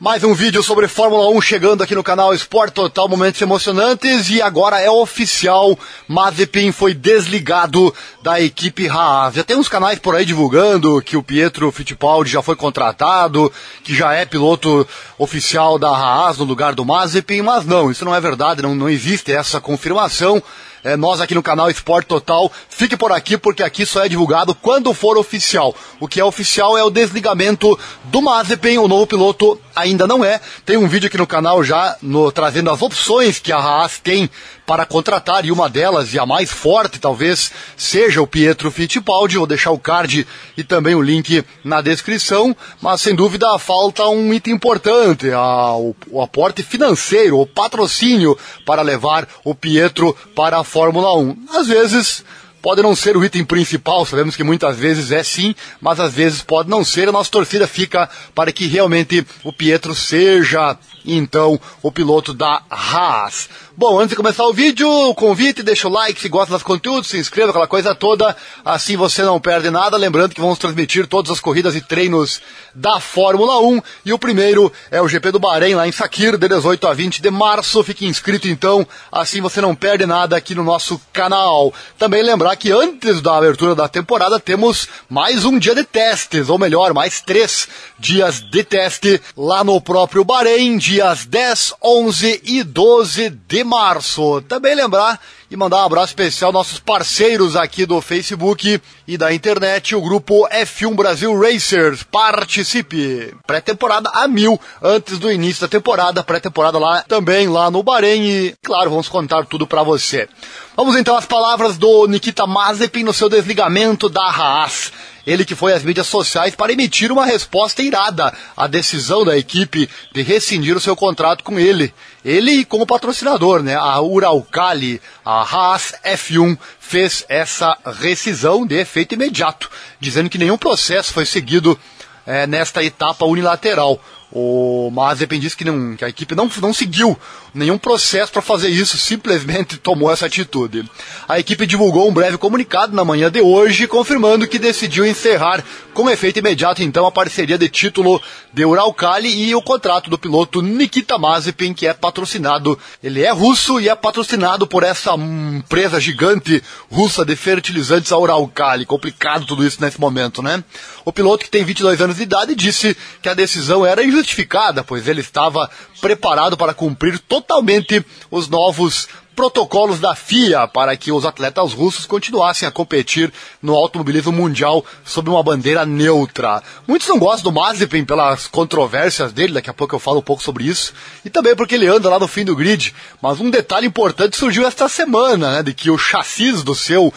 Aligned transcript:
Mais 0.00 0.24
um 0.24 0.32
vídeo 0.32 0.62
sobre 0.62 0.88
Fórmula 0.88 1.28
1 1.28 1.42
chegando 1.42 1.82
aqui 1.82 1.94
no 1.94 2.02
canal 2.02 2.32
Esporte 2.32 2.72
Total, 2.72 3.06
momentos 3.06 3.38
emocionantes 3.42 4.30
e 4.30 4.40
agora 4.40 4.80
é 4.80 4.90
oficial, 4.90 5.78
Mazepin 6.08 6.72
foi 6.72 6.94
desligado 6.94 7.94
da 8.22 8.40
equipe 8.40 8.88
Haas. 8.88 9.34
Já 9.34 9.44
tem 9.44 9.58
uns 9.58 9.68
canais 9.68 9.98
por 9.98 10.14
aí 10.16 10.24
divulgando 10.24 11.02
que 11.02 11.18
o 11.18 11.22
Pietro 11.22 11.70
Fittipaldi 11.70 12.30
já 12.30 12.40
foi 12.40 12.56
contratado, 12.56 13.52
que 13.84 13.94
já 13.94 14.14
é 14.14 14.24
piloto 14.24 14.88
oficial 15.18 15.78
da 15.78 15.90
Haas 15.90 16.38
no 16.38 16.44
lugar 16.44 16.74
do 16.74 16.82
Mazepin, 16.82 17.42
mas 17.42 17.66
não, 17.66 17.90
isso 17.90 18.02
não 18.02 18.14
é 18.14 18.20
verdade, 18.22 18.62
não, 18.62 18.74
não 18.74 18.88
existe 18.88 19.30
essa 19.30 19.60
confirmação 19.60 20.42
é, 20.82 20.96
nós 20.96 21.20
aqui 21.20 21.34
no 21.34 21.42
canal 21.42 21.70
Esporte 21.70 22.06
Total. 22.06 22.50
Fique 22.68 22.96
por 22.96 23.12
aqui 23.12 23.36
porque 23.36 23.62
aqui 23.62 23.84
só 23.84 24.04
é 24.04 24.08
divulgado 24.08 24.54
quando 24.54 24.92
for 24.94 25.18
oficial. 25.18 25.74
O 25.98 26.08
que 26.08 26.20
é 26.20 26.24
oficial 26.24 26.76
é 26.76 26.82
o 26.82 26.90
desligamento 26.90 27.78
do 28.04 28.22
Mazepin, 28.22 28.78
o 28.78 28.88
novo 28.88 29.06
piloto 29.06 29.60
ainda 29.80 30.06
não 30.06 30.24
é. 30.24 30.40
Tem 30.64 30.76
um 30.76 30.88
vídeo 30.88 31.08
aqui 31.08 31.18
no 31.18 31.26
canal 31.26 31.64
já 31.64 31.96
no, 32.00 32.30
trazendo 32.30 32.70
as 32.70 32.80
opções 32.82 33.38
que 33.38 33.52
a 33.52 33.58
Haas 33.58 33.98
tem 33.98 34.30
para 34.66 34.86
contratar 34.86 35.44
e 35.44 35.50
uma 35.50 35.68
delas, 35.68 36.14
e 36.14 36.18
a 36.18 36.24
mais 36.24 36.48
forte 36.48 37.00
talvez, 37.00 37.50
seja 37.76 38.22
o 38.22 38.26
Pietro 38.26 38.70
Fittipaldi. 38.70 39.36
Vou 39.36 39.46
deixar 39.46 39.72
o 39.72 39.78
card 39.78 40.24
e 40.56 40.62
também 40.62 40.94
o 40.94 41.02
link 41.02 41.44
na 41.64 41.80
descrição, 41.80 42.56
mas 42.80 43.00
sem 43.00 43.14
dúvida 43.14 43.58
falta 43.58 44.06
um 44.06 44.32
item 44.32 44.54
importante, 44.54 45.28
a, 45.32 45.74
o, 45.74 45.96
o 46.08 46.22
aporte 46.22 46.62
financeiro, 46.62 47.40
o 47.40 47.46
patrocínio 47.46 48.38
para 48.64 48.82
levar 48.82 49.26
o 49.44 49.54
Pietro 49.54 50.16
para 50.36 50.60
a 50.60 50.64
Fórmula 50.64 51.16
1. 51.16 51.36
Às 51.52 51.66
vezes 51.66 52.24
pode 52.62 52.82
não 52.82 52.94
ser 52.94 53.16
o 53.16 53.24
item 53.24 53.44
principal, 53.44 54.04
sabemos 54.04 54.36
que 54.36 54.44
muitas 54.44 54.76
vezes 54.76 55.10
é 55.10 55.22
sim, 55.22 55.54
mas 55.80 55.98
às 56.00 56.12
vezes 56.12 56.42
pode 56.42 56.68
não 56.68 56.84
ser. 56.84 57.08
A 57.08 57.12
nossa 57.12 57.30
torcida 57.30 57.66
fica 57.66 58.08
para 58.34 58.52
que 58.52 58.66
realmente 58.66 59.26
o 59.42 59.52
Pietro 59.52 59.94
seja 59.94 60.76
então 61.04 61.60
o 61.82 61.90
piloto 61.90 62.34
da 62.34 62.62
Haas. 62.70 63.48
Bom, 63.80 63.98
antes 63.98 64.10
de 64.10 64.16
começar 64.16 64.44
o 64.44 64.52
vídeo, 64.52 64.86
convite, 65.14 65.62
deixa 65.62 65.88
o 65.88 65.90
like 65.90 66.20
se 66.20 66.28
gosta 66.28 66.52
dos 66.52 66.62
conteúdos, 66.62 67.08
se 67.08 67.16
inscreva, 67.16 67.48
aquela 67.48 67.66
coisa 67.66 67.94
toda, 67.94 68.36
assim 68.62 68.94
você 68.94 69.22
não 69.22 69.40
perde 69.40 69.70
nada. 69.70 69.96
Lembrando 69.96 70.34
que 70.34 70.40
vamos 70.42 70.58
transmitir 70.58 71.06
todas 71.06 71.30
as 71.30 71.40
corridas 71.40 71.74
e 71.74 71.80
treinos 71.80 72.42
da 72.74 73.00
Fórmula 73.00 73.58
1. 73.58 73.80
E 74.04 74.12
o 74.12 74.18
primeiro 74.18 74.70
é 74.90 75.00
o 75.00 75.08
GP 75.08 75.32
do 75.32 75.38
Bahrein, 75.38 75.76
lá 75.76 75.88
em 75.88 75.92
Sakir, 75.92 76.36
de 76.36 76.46
18 76.46 76.86
a 76.86 76.92
20 76.92 77.22
de 77.22 77.30
março. 77.30 77.82
Fique 77.82 78.04
inscrito 78.04 78.48
então, 78.48 78.86
assim 79.10 79.40
você 79.40 79.62
não 79.62 79.74
perde 79.74 80.04
nada 80.04 80.36
aqui 80.36 80.54
no 80.54 80.62
nosso 80.62 81.00
canal. 81.10 81.72
Também 81.98 82.22
lembrar 82.22 82.56
que 82.56 82.70
antes 82.70 83.22
da 83.22 83.38
abertura 83.38 83.74
da 83.74 83.88
temporada 83.88 84.38
temos 84.38 84.88
mais 85.08 85.46
um 85.46 85.58
dia 85.58 85.74
de 85.74 85.84
testes, 85.84 86.50
ou 86.50 86.58
melhor, 86.58 86.92
mais 86.92 87.22
três 87.22 87.66
dias 87.98 88.42
de 88.42 88.62
teste 88.62 89.22
lá 89.34 89.64
no 89.64 89.80
próprio 89.80 90.22
Bahrein, 90.22 90.76
dias 90.76 91.24
10, 91.24 91.76
11 91.82 92.42
e 92.44 92.62
12 92.62 93.30
de 93.30 93.69
março. 93.70 94.42
Também 94.42 94.74
lembrar 94.74 95.20
e 95.48 95.56
mandar 95.56 95.78
um 95.78 95.86
abraço 95.86 96.08
especial 96.08 96.48
aos 96.48 96.54
nossos 96.54 96.80
parceiros 96.80 97.54
aqui 97.54 97.86
do 97.86 98.00
Facebook 98.00 98.80
e 99.06 99.16
da 99.16 99.32
internet, 99.32 99.94
o 99.94 100.00
grupo 100.00 100.48
F1 100.48 100.94
Brasil 100.94 101.38
Racers. 101.40 102.02
Participe! 102.02 103.32
Pré-temporada 103.46 104.10
a 104.12 104.26
mil, 104.26 104.60
antes 104.82 105.18
do 105.18 105.30
início 105.30 105.62
da 105.62 105.68
temporada, 105.68 106.24
pré-temporada 106.24 106.78
lá 106.78 107.02
também, 107.02 107.48
lá 107.48 107.70
no 107.70 107.82
Bahrein 107.82 108.22
e, 108.22 108.54
claro, 108.62 108.90
vamos 108.90 109.08
contar 109.08 109.46
tudo 109.46 109.66
para 109.66 109.84
você. 109.84 110.28
Vamos 110.76 110.96
então 110.96 111.16
às 111.16 111.26
palavras 111.26 111.78
do 111.78 112.06
Nikita 112.06 112.46
Mazepin 112.46 113.04
no 113.04 113.12
seu 113.12 113.28
desligamento 113.28 114.08
da 114.08 114.24
Haas. 114.24 114.92
Ele 115.30 115.44
que 115.44 115.54
foi 115.54 115.72
às 115.72 115.84
mídias 115.84 116.08
sociais 116.08 116.56
para 116.56 116.72
emitir 116.72 117.12
uma 117.12 117.24
resposta 117.24 117.80
irada 117.82 118.36
à 118.56 118.66
decisão 118.66 119.24
da 119.24 119.38
equipe 119.38 119.88
de 120.12 120.22
rescindir 120.22 120.76
o 120.76 120.80
seu 120.80 120.96
contrato 120.96 121.44
com 121.44 121.56
ele. 121.56 121.94
Ele 122.24 122.64
como 122.64 122.84
patrocinador, 122.84 123.62
né? 123.62 123.76
A 123.76 124.00
Uralcali, 124.00 125.00
a 125.24 125.42
Haas 125.42 125.94
F1 126.04 126.58
fez 126.80 127.24
essa 127.28 127.78
rescisão 128.00 128.66
de 128.66 128.74
efeito 128.74 129.14
imediato, 129.14 129.70
dizendo 130.00 130.28
que 130.28 130.36
nenhum 130.36 130.58
processo 130.58 131.12
foi 131.12 131.24
seguido 131.24 131.78
é, 132.26 132.44
nesta 132.48 132.82
etapa 132.82 133.24
unilateral. 133.24 134.02
O 134.32 134.90
Mazepin 134.92 135.40
disse 135.40 135.56
que, 135.56 135.64
não, 135.64 135.96
que 135.96 136.04
a 136.04 136.08
equipe 136.08 136.34
não, 136.34 136.48
não 136.60 136.72
seguiu 136.72 137.18
nenhum 137.52 137.76
processo 137.76 138.30
para 138.30 138.40
fazer 138.40 138.68
isso, 138.68 138.96
simplesmente 138.96 139.76
tomou 139.82 140.10
essa 140.10 140.26
atitude. 140.26 140.88
A 141.28 141.38
equipe 141.38 141.66
divulgou 141.66 142.08
um 142.08 142.12
breve 142.12 142.38
comunicado 142.38 142.94
na 142.94 143.04
manhã 143.04 143.30
de 143.30 143.40
hoje, 143.40 143.88
confirmando 143.88 144.46
que 144.46 144.58
decidiu 144.58 145.04
encerrar 145.04 145.64
com 145.92 146.08
efeito 146.08 146.38
imediato 146.38 146.82
então 146.82 147.06
a 147.06 147.12
parceria 147.12 147.58
de 147.58 147.68
título 147.68 148.22
de 148.52 148.64
Uralkali 148.64 149.28
e 149.28 149.54
o 149.54 149.62
contrato 149.62 150.08
do 150.08 150.18
piloto 150.18 150.62
Nikita 150.62 151.18
Mazepin, 151.18 151.74
que 151.74 151.86
é 151.86 151.92
patrocinado, 151.92 152.78
ele 153.02 153.22
é 153.22 153.30
russo 153.30 153.80
e 153.80 153.88
é 153.88 153.94
patrocinado 153.94 154.66
por 154.66 154.82
essa 154.82 155.14
empresa 155.14 156.00
gigante 156.00 156.62
russa 156.90 157.24
de 157.24 157.34
fertilizantes 157.34 158.12
a 158.12 158.18
Uralkali. 158.18 158.86
Complicado 158.86 159.44
tudo 159.44 159.66
isso 159.66 159.80
nesse 159.80 160.00
momento, 160.00 160.42
né? 160.42 160.62
O 161.04 161.12
piloto 161.12 161.44
que 161.44 161.50
tem 161.50 161.64
22 161.64 162.00
anos 162.00 162.16
de 162.16 162.22
idade 162.22 162.54
disse 162.54 162.96
que 163.20 163.28
a 163.28 163.34
decisão 163.34 163.84
era 163.84 164.02
injustificada, 164.20 164.84
pois 164.84 165.08
ele 165.08 165.20
estava 165.20 165.68
preparado 166.00 166.56
para 166.56 166.74
cumprir 166.74 167.18
totalmente 167.18 168.04
os 168.30 168.48
novos 168.48 169.08
protocolos 169.34 169.98
da 169.98 170.14
FIA 170.14 170.68
para 170.68 170.94
que 170.96 171.10
os 171.10 171.24
atletas 171.24 171.72
russos 171.72 172.04
continuassem 172.04 172.68
a 172.68 172.70
competir 172.70 173.32
no 173.62 173.74
automobilismo 173.74 174.30
mundial 174.30 174.84
sob 175.02 175.30
uma 175.30 175.42
bandeira 175.42 175.86
neutra. 175.86 176.62
Muitos 176.86 177.08
não 177.08 177.18
gostam 177.18 177.50
do 177.50 177.58
Mazepin 177.58 178.04
pelas 178.04 178.46
controvérsias 178.46 179.32
dele, 179.32 179.54
daqui 179.54 179.70
a 179.70 179.74
pouco 179.74 179.94
eu 179.94 179.98
falo 179.98 180.18
um 180.18 180.22
pouco 180.22 180.42
sobre 180.42 180.64
isso, 180.64 180.92
e 181.24 181.30
também 181.30 181.56
porque 181.56 181.74
ele 181.74 181.86
anda 181.86 182.10
lá 182.10 182.18
no 182.18 182.28
fim 182.28 182.44
do 182.44 182.54
grid. 182.54 182.94
Mas 183.22 183.40
um 183.40 183.48
detalhe 183.48 183.86
importante 183.86 184.36
surgiu 184.36 184.66
esta 184.66 184.90
semana, 184.90 185.52
né, 185.52 185.62
de 185.62 185.72
que 185.72 185.90
o 185.90 185.96
chassis 185.96 186.62
do 186.62 186.74
seu 186.74 187.12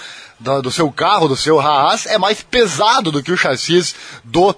do 0.61 0.71
seu 0.71 0.91
carro, 0.91 1.29
do 1.29 1.37
seu 1.37 1.57
Haas, 1.57 2.05
é 2.05 2.17
mais 2.17 2.41
pesado 2.41 3.11
do 3.11 3.23
que 3.23 3.31
o 3.31 3.37
chassis 3.37 3.95
do 4.25 4.53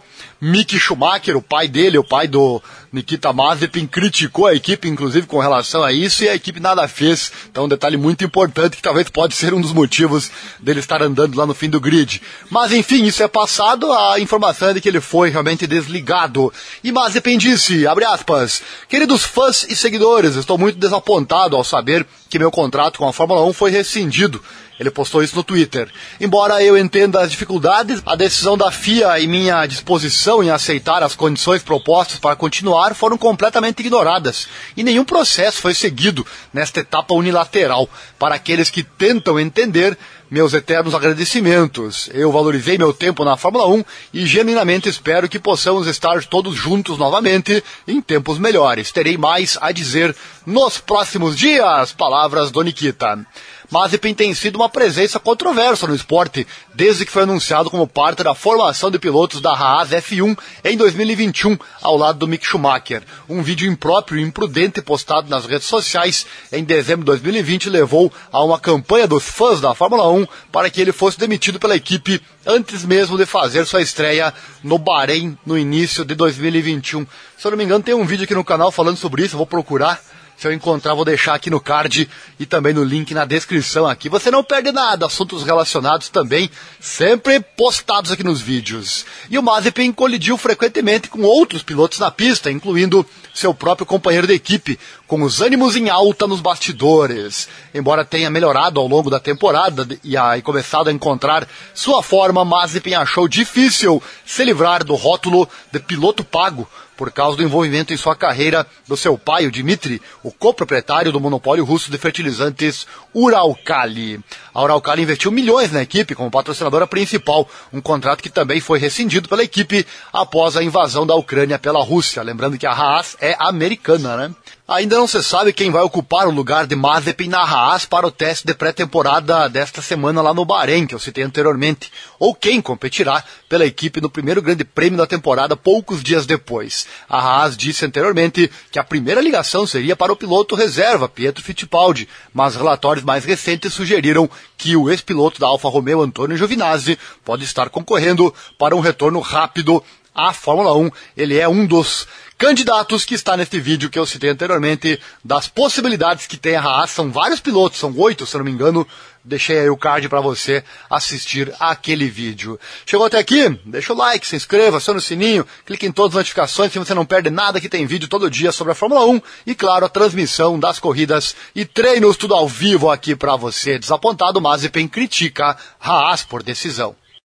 Mick 0.46 0.78
Schumacher, 0.78 1.36
o 1.36 1.42
pai 1.42 1.68
dele, 1.68 1.98
o 1.98 2.04
pai 2.04 2.28
do 2.28 2.62
Nikita 2.94 3.34
Mazepin, 3.34 3.88
criticou 3.88 4.46
a 4.46 4.54
equipe, 4.54 4.88
inclusive, 4.88 5.26
com 5.26 5.40
relação 5.40 5.84
a 5.84 5.92
isso, 5.92 6.24
e 6.24 6.30
a 6.30 6.36
equipe 6.36 6.60
nada 6.60 6.88
fez. 6.88 7.32
Então, 7.50 7.66
um 7.66 7.68
detalhe 7.68 7.98
muito 7.98 8.24
importante 8.24 8.78
que 8.78 8.82
talvez 8.84 9.10
pode 9.10 9.34
ser 9.34 9.56
um 9.56 9.60
dos 9.60 9.74
motivos 9.74 10.30
dele 10.60 10.82
estar 10.82 11.02
andando 11.02 11.36
lá 11.36 11.48
no 11.48 11.56
fim 11.56 11.68
do 11.68 11.82
grid. 11.82 12.22
Mas, 12.48 12.72
enfim, 12.72 13.06
isso 13.06 13.24
é 13.24 13.28
passado, 13.28 13.92
a 13.92 14.20
informação 14.20 14.70
é 14.70 14.76
de 14.76 14.82
que 14.82 14.88
ele 14.88 15.02
foi 15.02 15.32
realmente 15.32 15.66
desligado. 15.66 16.54
E 16.84 16.92
Mazepin 16.92 17.40
disse, 17.40 17.88
abre 17.88 18.06
aspas, 18.06 18.62
queridos 18.88 19.24
fãs 19.24 19.66
e 19.68 19.76
seguidores, 19.76 20.36
estou 20.36 20.60
muito 20.60 20.78
desapontado 20.78 21.56
ao 21.56 21.64
saber 21.64 22.06
que 22.30 22.38
meu 22.38 22.52
contrato 22.52 23.00
com 23.00 23.08
a 23.08 23.14
Fórmula 23.14 23.44
1 23.46 23.54
foi 23.54 23.72
rescindido. 23.72 24.40
Ele 24.80 24.92
postou 24.92 25.24
isso 25.24 25.36
no 25.36 25.44
Twitter. 25.44 25.90
Embora 26.20 26.62
eu 26.62 26.78
entenda 26.78 27.22
as 27.22 27.32
dificuldades, 27.32 28.02
a 28.06 28.16
decisão 28.16 28.58
da 28.58 28.70
FIA 28.72 29.20
e 29.20 29.28
minha 29.28 29.66
disposição 29.66 30.35
em 30.44 30.50
aceitar 30.50 31.04
as 31.04 31.16
condições 31.16 31.64
propostas 31.64 32.20
para 32.20 32.36
continuar 32.36 32.96
foram 32.96 33.18
completamente 33.18 33.80
ignoradas 33.80 34.48
e 34.76 34.84
nenhum 34.84 35.06
processo 35.06 35.62
foi 35.62 35.74
seguido 35.74 36.26
nesta 36.54 36.80
etapa 36.80 37.14
unilateral. 37.14 37.90
Para 38.18 38.36
aqueles 38.36 38.70
que 38.70 38.84
tentam 38.84 39.40
entender, 39.40 39.98
meus 40.30 40.54
eternos 40.54 40.94
agradecimentos. 40.94 42.10
Eu 42.14 42.32
valorizei 42.32 42.78
meu 42.78 42.94
tempo 42.94 43.24
na 43.24 43.38
Fórmula 43.38 43.68
1 43.68 43.86
e 44.14 44.26
genuinamente 44.26 44.90
espero 44.90 45.30
que 45.30 45.40
possamos 45.40 45.88
estar 45.88 46.24
todos 46.26 46.56
juntos 46.56 46.98
novamente 46.98 47.64
em 47.88 48.02
tempos 48.02 48.40
melhores. 48.40 48.92
Terei 48.92 49.18
mais 49.18 49.58
a 49.62 49.72
dizer 49.72 50.16
nos 50.46 50.80
próximos 50.80 51.38
dias. 51.38 51.92
Palavras 51.92 52.52
do 52.52 52.62
Nikita. 52.62 53.26
Mazepin 53.72 54.14
tem 54.14 54.34
sido 54.34 54.58
uma 54.58 54.70
presença 54.70 55.20
controversa 55.20 55.88
no 55.88 55.96
esporte, 55.96 56.46
desde 56.74 57.06
que 57.06 57.12
foi 57.12 57.24
anunciado 57.24 57.70
como 57.70 57.88
parte 57.88 58.24
da 58.24 58.36
formação 58.36 58.92
de 58.92 59.00
pilotos 59.00 59.42
da 59.42 59.52
Haas 59.52 59.90
F1 59.90 60.38
em 60.64 60.78
2021, 60.78 61.58
ao 61.82 61.98
lado 61.98 62.20
do 62.20 62.28
Mick 62.28 62.46
Schumacher. 62.46 63.04
Um 63.28 63.42
vídeo 63.42 63.72
impróprio 63.72 64.20
e 64.20 64.24
imprudente 64.24 64.82
postado 64.82 65.30
nas 65.30 65.46
redes 65.46 65.68
sociais 65.68 66.26
em 66.52 66.64
dezembro 66.64 67.02
de 67.02 67.08
2020 67.08 67.70
levou 67.70 68.12
a 68.32 68.44
uma 68.44 68.60
campanha 68.60 69.08
dos 69.08 69.24
fãs 69.24 69.60
da 69.60 69.74
Fórmula 69.74 70.08
1 70.10 70.28
para 70.52 70.70
que 70.70 70.80
ele 70.80 70.92
fosse 70.92 71.18
demitido 71.18 71.60
pela 71.60 71.76
equipe 71.76 72.22
antes 72.46 72.86
mesmo 72.86 73.18
de 73.18 73.26
fazer 73.26 73.66
sua 73.66 73.82
estreia 73.82 74.34
no 74.64 74.78
Bahrein 74.78 75.38
no 75.46 75.58
início 75.58 76.06
de 76.06 76.14
2021. 76.14 77.08
Se 77.38 77.48
eu 77.48 77.52
não 77.52 77.58
me 77.58 77.64
engano, 77.64 77.84
tem 77.84 77.96
um 77.96 78.06
vídeo 78.06 78.26
aqui 78.26 78.36
no 78.36 78.44
canal 78.44 78.72
falando 78.72 78.98
sobre 78.98 79.24
isso, 79.24 79.34
eu 79.34 79.40
vou 79.40 79.48
procurar 79.48 80.00
se 80.38 80.48
eu 80.48 80.52
encontrar, 80.54 80.94
vou 80.94 81.06
deixar 81.06 81.34
aqui 81.34 81.50
no 81.50 81.62
card 81.62 82.10
e 82.40 82.46
também 82.46 82.74
no 82.74 82.84
link 82.84 83.14
na 83.14 83.24
descrição 83.24 83.88
aqui. 83.88 84.10
Você 84.10 84.30
não 84.30 84.44
perde 84.44 84.72
nada, 84.72 85.06
assuntos 85.06 85.44
relacionados 85.44 86.10
também, 86.10 86.50
sempre 86.80 87.40
postados 87.40 88.12
aqui 88.12 88.24
nos 88.24 88.42
vídeos. 88.42 89.06
E 89.30 89.38
o 89.38 89.44
Mazepin 89.44 89.94
colidiu 89.94 90.38
frequentemente 90.38 91.10
com 91.10 91.22
outros 91.22 91.64
pilotos 91.64 92.00
na 92.00 92.12
pista, 92.12 92.52
incluindo 92.52 93.06
seu 93.34 93.54
próprio 93.54 93.86
companheiro 93.86 94.28
de 94.28 94.34
equipe, 94.34 94.80
com 95.08 95.22
os 95.22 95.42
ânimos 95.42 95.76
em 95.76 95.90
alta 95.90 96.28
nos 96.28 96.42
bastidores. 96.42 97.48
Embora 97.74 98.06
tenha 98.06 98.30
melhorado 98.30 98.80
ao 98.80 98.88
longo 98.88 99.10
da 99.10 99.20
temporada 99.20 99.88
e, 100.04 100.18
a, 100.18 100.42
começado 100.42 100.90
a 100.90 100.92
encontrar 100.92 101.48
sua 101.74 102.04
forma, 102.04 102.46
Mazepin 102.46 102.94
achou 102.94 103.28
difícil 103.28 104.02
se 104.26 104.44
livrar 104.44 104.84
do 104.84 104.96
rótulo 104.96 105.48
de 105.72 105.80
piloto 105.80 106.24
pago 106.24 106.68
por 106.98 107.12
causa 107.12 107.38
do 107.38 107.44
envolvimento 107.44 107.94
em 107.94 107.98
sua 107.98 108.16
carreira 108.16 108.66
do 108.88 108.96
seu 108.96 109.18
pai, 109.18 109.46
o 109.46 109.52
Dmitry, 109.52 110.02
o 110.24 110.32
coproprietário 110.32 111.12
do 111.12 111.20
monopólio 111.20 111.66
russo 111.66 111.92
de 111.92 111.98
fertilizantes 111.98 112.88
Uralkali. 113.14 114.20
A 114.54 114.64
Uralkali 114.64 115.04
investiu 115.04 115.32
milhões 115.32 115.72
na 115.72 115.82
equipe 115.82 116.16
como 116.16 116.32
patrocinadora 116.32 116.88
principal, 116.88 117.48
um 117.72 117.82
contrato 117.82 118.22
que 118.22 118.30
também 118.30 118.60
foi 118.60 118.80
rescindido 118.80 119.30
pela 119.30 119.44
equipe 119.44 119.86
após 120.12 120.56
a 120.56 120.64
invasão 120.64 121.06
da 121.06 121.16
Ucrânia 121.16 121.60
pela 121.60 121.84
Rússia. 121.84 122.24
Lembrando 122.24 122.58
que 122.58 122.68
a 122.68 122.72
Haas 122.72 123.18
é 123.20 123.36
americana, 123.40 124.18
né? 124.18 124.36
Ainda 124.68 124.98
não 124.98 125.06
se 125.06 125.22
sabe 125.22 125.54
quem 125.54 125.70
vai 125.70 125.84
ocupar 125.84 126.28
o 126.28 126.32
lugar 126.32 126.66
de 126.66 126.76
Mazepin 126.76 127.28
na 127.28 127.44
Haas 127.44 127.86
para 127.86 128.08
o 128.08 128.12
teste 128.12 128.48
de 128.48 128.54
pré-temporada 128.56 129.48
desta 129.48 129.80
semana 129.80 130.24
lá 130.24 130.34
no 130.34 130.44
Bahrein, 130.44 130.88
que 130.88 130.96
eu 130.96 130.98
citei 130.98 131.24
anteriormente, 131.24 131.92
ou 132.18 132.34
quem 132.34 132.60
competirá 132.60 133.24
pela 133.48 133.64
equipe 133.64 134.02
no 134.02 134.10
primeiro 134.10 134.42
grande 134.42 134.64
prêmio 134.64 134.98
da 134.98 135.06
temporada 135.06 135.56
poucos 135.56 136.02
dias 136.02 136.26
depois. 136.26 136.88
A 137.08 137.20
Haas 137.20 137.56
disse 137.56 137.86
anteriormente 137.86 138.50
que 138.72 138.80
a 138.80 138.84
primeira 138.84 139.22
ligação 139.22 139.68
seria 139.68 139.96
para 139.96 140.12
o 140.12 140.16
piloto 140.16 140.56
reserva, 140.56 141.08
Pietro 141.08 141.44
Fittipaldi, 141.44 142.10
mas 142.34 142.56
relatórios 142.56 143.06
mais 143.06 143.24
recentes 143.24 143.72
sugeriram 143.72 144.28
que 144.58 144.76
o 144.76 144.90
ex-piloto 144.90 145.40
da 145.40 145.46
Alfa 145.46 145.70
Romeo, 145.70 146.02
Antônio 146.02 146.38
Giovinazzi, 146.38 146.98
pode 147.24 147.44
estar 147.44 147.70
concorrendo 147.70 148.34
para 148.58 148.76
um 148.76 148.80
retorno 148.80 149.20
rápido 149.20 149.84
à 150.16 150.32
Fórmula 150.32 150.74
1. 150.76 150.90
Ele 151.18 151.38
é 151.38 151.48
um 151.48 151.66
dos 151.66 152.08
candidatos 152.38 153.06
que 153.06 153.14
está 153.14 153.38
neste 153.38 153.60
vídeo 153.60 153.90
que 153.90 153.98
eu 153.98 154.06
citei 154.06 154.30
anteriormente, 154.30 155.00
das 155.24 155.48
possibilidades 155.48 156.28
que 156.28 156.38
tem 156.38 156.56
a 156.56 156.62
Haas. 156.62 156.92
São 156.92 157.12
vários 157.12 157.40
pilotos, 157.40 157.80
são 157.80 157.94
oito, 157.98 158.26
se 158.26 158.38
não 158.38 158.46
me 158.46 158.52
engano. 158.52 158.88
Deixei 159.24 159.58
aí 159.58 159.70
o 159.70 159.78
card 159.78 160.08
para 160.08 160.22
você 160.22 160.64
assistir 160.88 161.52
aquele 161.60 162.08
vídeo. 162.08 162.60
Chegou 162.86 163.08
até 163.08 163.18
aqui? 163.18 163.50
Deixa 163.66 163.92
o 163.92 163.98
like, 163.98 164.28
se 164.28 164.36
inscreva, 164.36 164.78
aciona 164.78 165.00
o 165.00 165.02
sininho, 165.02 165.48
clique 165.66 165.88
em 165.88 165.92
todas 165.92 166.12
as 166.12 166.18
notificações 166.18 166.72
se 166.72 166.78
você 166.78 166.94
não 166.94 167.08
perde 167.08 167.32
nada 167.32 167.60
que 167.60 167.68
tem 167.68 167.88
vídeo 167.88 168.08
todo 168.08 168.30
dia 168.30 168.52
sobre 168.52 168.74
a 168.74 168.76
Fórmula 168.76 169.04
1 169.08 169.22
e, 169.48 169.56
claro, 169.56 169.84
a 169.86 169.90
transmissão 169.90 170.60
das 170.60 170.78
corridas 170.78 171.36
e 171.56 171.66
treinos 171.66 172.18
tudo 172.18 172.36
ao 172.36 172.48
vivo 172.48 172.92
aqui 172.92 173.16
para 173.16 173.36
você. 173.36 173.80
Desapontado, 173.80 174.40
Mazepin 174.40 174.88
critica 174.88 175.58
Haas 175.80 176.22
por 176.22 176.44
decisão. 176.44 176.96